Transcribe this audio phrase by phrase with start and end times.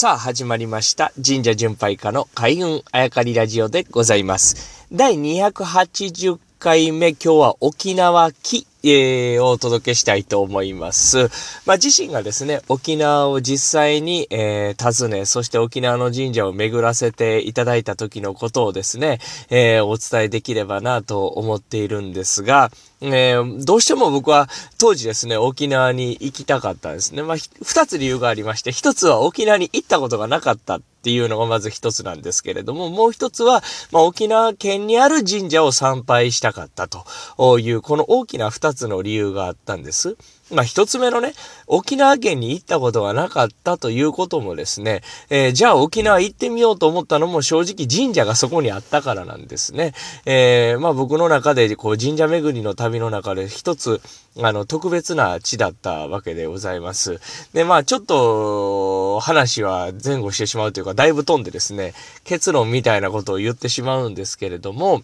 [0.00, 4.86] さあ始まりました神社巡拝家の開運あやかりラジオでございます。
[4.90, 11.28] 第280回目今日は沖縄木えー、をお届けしたいと思います。
[11.66, 19.18] まあ、自身がですね、沖縄を実際に、えー、訪ね、そして沖縄の神社を巡らせていただいた時のことをですね、
[19.50, 22.70] えー、お伝えできればなと思っているんですが、
[23.02, 24.48] えー、どうしても僕は
[24.78, 27.22] 当時ですね、沖縄に行きたかったんですね。
[27.22, 40.16] まあ、二つ理由がありまして、一つは沖縄に行ったことがなかったっていうのがまず一つなんですけれども、もう一つは、まあ、沖縄県にある神社を参拝したかったという、この大きな二つの理由があったんです。
[40.50, 41.32] まあ一つ目のね、
[41.66, 49.92] 沖縄県に行ったことがなかったということもですね、えー、じゃあ沖縄行ってみようと思ったのも正直神社がそこにあったからなんですね。
[50.26, 54.00] えー、まあ僕の中でこう神社巡りの旅の中で一つ、
[54.40, 57.20] あの、特別な地だったわけでございます。
[57.52, 65.02] で、まあちょっと話は前後してしまうというか、だいぶ飛んでですね、結論みたいなことを言ってしまうんですけれども、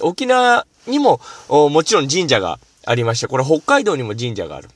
[0.00, 4.68] 沖縄にももちろん神社がありまして、これ北海道にも神社がある。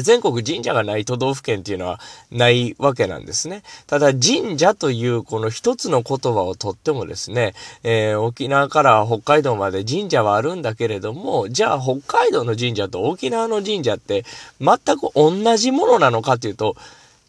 [0.00, 3.62] 全国神社がない都道府県っていうのはないわけなんですね。
[3.86, 14.24] ただ神社というこの一つの言葉をとってもですね、えー、沖縄から北海道まで神社はあるんだけれども、じゃあ北海道の神社と沖縄の神社って
[14.60, 16.76] 全く同じものなのかというと、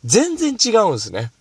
[0.06, 1.32] 全然違うんですね。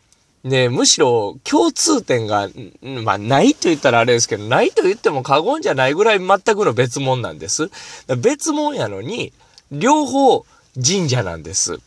[0.45, 2.49] で、むしろ共通点が、
[2.83, 7.71] まあ、ないと言ったらあれですけど、ないと言っても過言じゃないぐらい全くの別物なんです。
[8.19, 9.33] 別物やのに、
[9.71, 11.79] 両方神社なんです。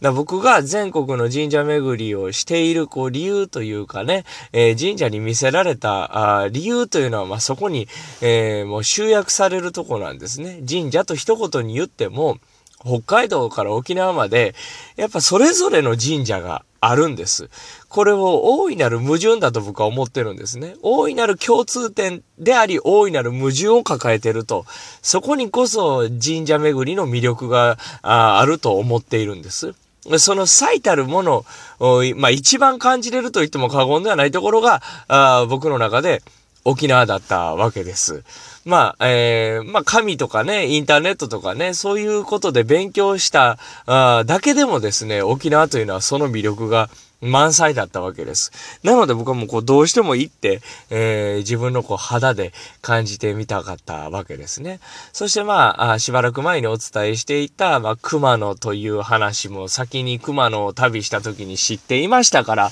[0.00, 7.88] だ僕が全国の神社巡りをしているこう理由というかね、えー、神社に見せられたあ理由というのは、まあ、そこに、
[8.20, 10.60] えー、もう集約されるとこなんですね。
[10.68, 12.38] 神社と一言に言っても、
[12.80, 14.54] 北海道から沖縄まで、
[14.96, 17.50] やっぱそれぞれの神社があるんです。
[17.88, 20.76] これを大いなる矛盾だと僕は思ってるんですね。
[20.82, 24.64] 大いなる共通点であり、大いなる矛盾を抱えてると。
[25.02, 29.74] そこにこそ神社巡りの魅力があると思っているんです。
[30.18, 31.44] その最たるもの
[31.80, 36.22] を、まあ一番感じれると言っても過言ではないところが、あ僕の中で
[36.68, 38.24] 沖縄だったわけです。
[38.64, 46.90] まあ、えー、まあ、神とかね、インターネットとかね、そういうことで勉強したあだけでもですね、沖縄というのはその魅力が
[47.20, 48.52] 満載だったわけです。
[48.82, 54.80] なので僕はもうこうどうしても行って、えー、自分のこう肌で感じてみたかったわけですね。
[55.12, 62.70] そしてまあ、しばらく前にお伝えしていた、まあ、熊野という話も先に熊野を旅した時に知っていましたから、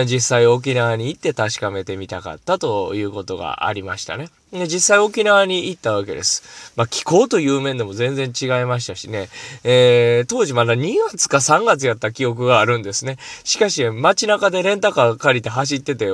[0.00, 4.28] うん、実際沖縄に行って確かめてみたかったということがありましたね。
[4.58, 6.72] で実際沖縄に行ったわけです。
[6.76, 9.28] まあ気候という面でも全然違いましたしね。
[9.64, 13.16] えー、当時まだ2月か3月やった記憶があるんですね。
[13.42, 16.08] しかし街中でレンタカー借りて走ってて、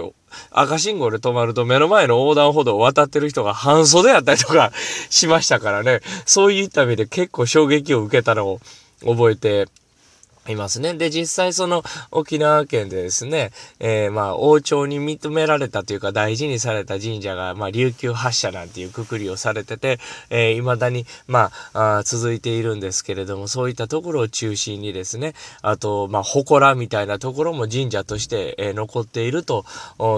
[0.51, 4.73] 赤信号で止まると目の前の横断歩道を渡ってる人が半袖やったりとか
[5.11, 6.01] しましたからね。
[6.25, 8.61] そういった意味で結構衝撃を受けたのを
[9.05, 9.69] 覚えて
[10.49, 10.95] いますね。
[10.95, 19.99] で、実際その沖縄県でですね、えー、まあ王朝に認められたというか大事にされた神社が、まあ琉球発社なんていうくくりをされてて、
[20.31, 29.65] えー、未だに、まああ続いているんですけれども、そういったところを中心にですね、あと、まあ祠みたいなところも神社として、えー、残っていると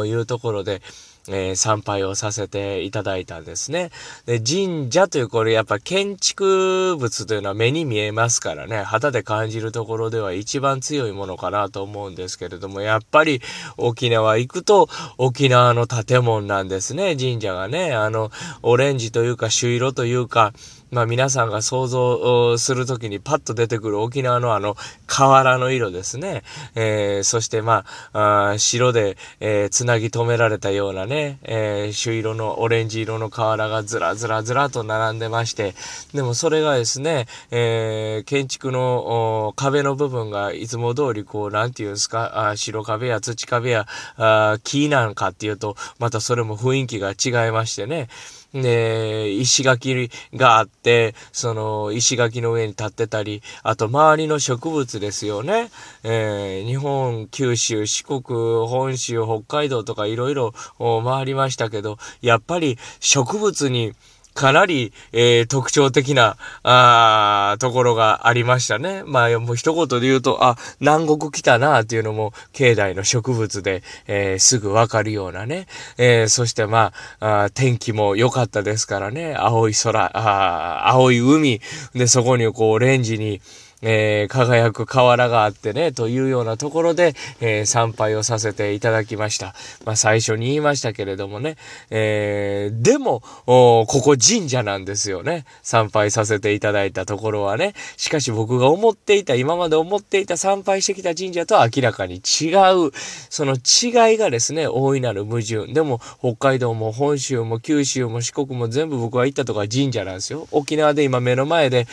[0.07, 0.83] いうところで、
[1.29, 3.91] えー、参拝をさせていただいたんですね。
[4.27, 13.41] で、神社というこれやっぱ建築物というのは目に見えますからね、肌で感じるところでは一番強いものかなと思うんですけれども、やっぱり
[13.77, 14.89] 沖縄行くと
[15.19, 17.95] 沖縄の建物なんですね、神社がね。
[17.95, 18.31] あの、
[18.63, 20.53] オレンジというか朱色というか、
[20.93, 24.77] まあ皆さんが想像するときにパッと出てくる沖縄のあの
[25.07, 26.43] 瓦の色ですね。
[26.75, 35.75] えー、そしてまあ、あ白で、えー、つなぎ止められたようなね、えー、朱色のオレンジ色の瓦がずらずらずらと並んでまして、
[36.13, 43.87] でもそれがですね、えー、建築の壁の部分がいつも通りこう、なんていうんですか、あ白壁や土壁や
[44.19, 48.09] あ木なんかっていうと、またそれも雰囲気が違いましてね、
[48.53, 55.71] ね、石垣があって、その石垣の上に立ってたり、あと周りの植物ですよね。
[56.03, 58.23] えー、日本、九州、四国、
[58.67, 63.95] 本州、北海道とかいろいろ回りましたけど、やっぱり植物に
[64.35, 69.03] かなり、えー、特徴的な、あところがありましたね。
[69.05, 75.67] まあ、もう一言で言うと、あ、南国来たなっていうのも、境内の植物で、えー、すぐわかるようなね。
[75.99, 79.35] えー、そしてまあ天気も良かったですからね。
[79.37, 81.61] 青い空、あ青い海。
[81.95, 83.41] で、そこにこう、レンジに、
[83.83, 89.55] えー、輝く河原があってね、というようなところで、えー、参拝をさせていただきました。
[89.85, 91.57] まあ、最初に言いましたけれどもね、
[91.91, 95.45] えー、でも、ここ神社なんですよね。
[95.63, 97.75] 参拝させていただいたところはね。
[97.97, 102.55] しかし僕が思っていた、今まで思っていた参拝してきた神社とは明らかに違
[102.87, 102.93] う。
[103.31, 105.73] その違いがですね、大いなる矛盾。
[105.73, 110.47] でも、北海道も本州も九州も四国も全部僕が行ったとこは神社なんですよ。
[110.53, 111.87] 沖縄で今目の前で、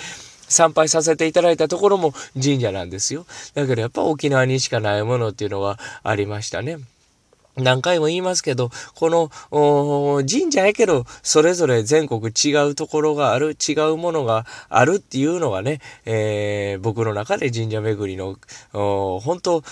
[0.50, 3.26] 参拝させていただいたところも神社なんですよ。
[3.54, 6.78] だけどやっぱ沖縄にしかないものっていうのはありましたね。
[7.58, 9.30] 何回も言いますけど、この
[10.30, 18.38] 神社やけど、それぞれ全国違うところがある、違うものがあるっていうのがね、えー、僕の中で神社巡りの、
[18.72, 19.64] 本当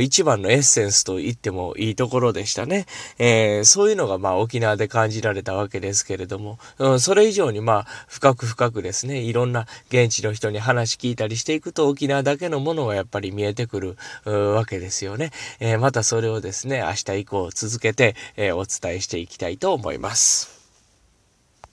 [0.00, 2.86] 一番のエッセンスと言ってもいいところでしたね。
[3.18, 15.30] えー、そういうのがまあ沖縄で感じられたわけですけれども、うん、それ以上にまあ深く深くですね、いろんな現地の人に話聞いたりしていくと沖縄だけのものがやっぱり見えてくるわけですよね。
[15.60, 20.65] えー、またそれをですね、明日こう続けて、え、お伝えしていきたいと思います。